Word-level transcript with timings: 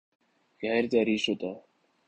غیر 0.61 0.85
تحریر 0.91 1.19
شدہ 1.25 1.51